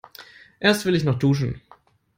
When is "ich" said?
0.95-1.03